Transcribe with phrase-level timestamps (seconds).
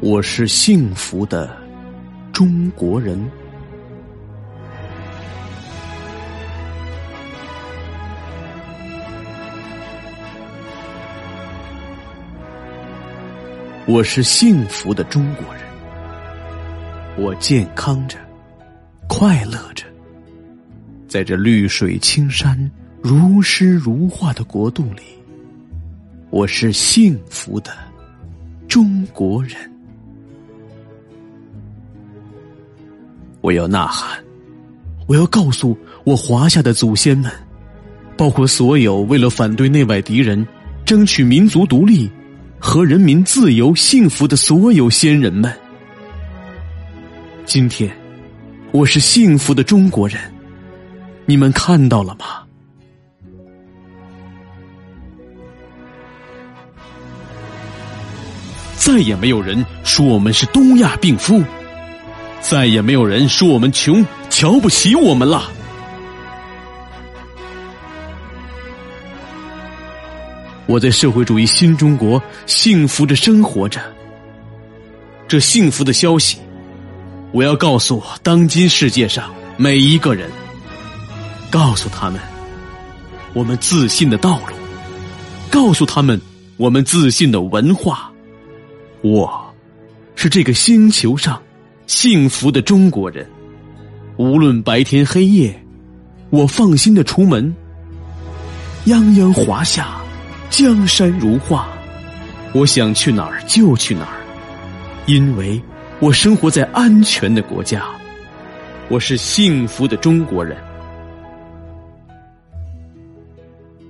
[0.00, 1.56] 我是幸福的
[2.32, 3.18] 中国人。
[13.86, 15.62] 我是幸福的中国人。
[17.16, 18.18] 我健康着，
[19.08, 19.84] 快乐着，
[21.08, 25.02] 在这绿水青山、如诗如画的国度里，
[26.30, 27.72] 我是幸福的
[28.68, 29.73] 中国人。
[33.44, 34.18] 我要呐喊，
[35.06, 37.30] 我要告诉我华夏的祖先们，
[38.16, 40.46] 包括所有为了反对内外敌人、
[40.86, 42.10] 争取民族独立
[42.58, 45.54] 和人民自由幸福的所有先人们，
[47.44, 47.94] 今天
[48.72, 50.18] 我是幸福的中国人，
[51.26, 52.24] 你们看到了吗？
[58.74, 61.44] 再也没有人说我们是东亚病夫。
[62.46, 65.50] 再也没有人说我们穷，瞧不起我们了。
[70.66, 73.80] 我在社会主义新中国幸福着生活着。
[75.26, 76.36] 这幸福的消息，
[77.32, 80.30] 我要告诉当今世界上每一个人，
[81.50, 82.20] 告诉他们
[83.32, 84.54] 我们自信的道路，
[85.50, 86.20] 告诉他们
[86.58, 88.12] 我们自信的文化。
[89.00, 89.54] 我
[90.14, 91.40] 是这个星球上。
[91.86, 93.26] 幸福的中国人，
[94.16, 95.54] 无论白天黑夜，
[96.30, 97.54] 我放心的出门。
[98.86, 99.96] 泱泱华夏，
[100.48, 101.68] 江山如画，
[102.54, 104.16] 我想去哪儿就去哪儿，
[105.06, 105.60] 因为
[106.00, 107.84] 我生活在安全的国家。
[108.88, 110.56] 我是幸福的中国人，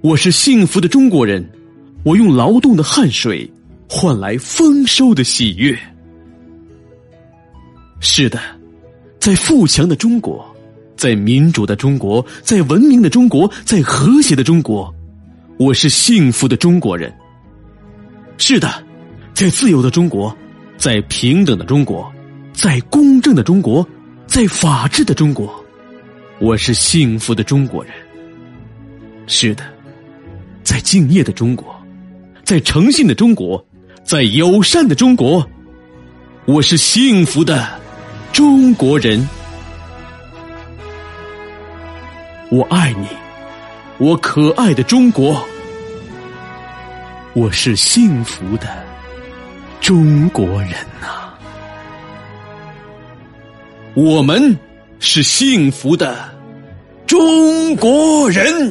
[0.00, 1.48] 我是幸福的中国人，
[2.02, 3.48] 我用劳动的汗水
[3.88, 5.78] 换来丰收的喜悦。
[8.08, 8.38] 是的，
[9.18, 10.46] 在富强的中国，
[10.96, 14.94] 在民主的中国，在文明的中国，在和谐的中国，
[15.58, 17.12] 我是幸福的中国人。
[18.38, 18.72] 是的，
[19.34, 20.34] 在自由的中国，
[20.78, 22.10] 在平等的中国，
[22.54, 23.86] 在公正的中国，
[24.26, 25.52] 在法治的中国，
[26.38, 27.92] 我是幸福的中国人。
[29.26, 29.64] 是的，
[30.62, 31.76] 在敬业的中国，
[32.44, 33.62] 在诚信的中国，
[34.04, 35.46] 在友善的中国，
[36.46, 37.84] 我是幸福的。
[38.36, 39.26] 中国人，
[42.50, 43.06] 我爱你，
[43.96, 45.42] 我可爱的中国，
[47.32, 48.68] 我是幸福的
[49.80, 51.32] 中国人呐，
[53.94, 54.54] 我们
[55.00, 56.14] 是幸福的
[57.06, 58.70] 中国人。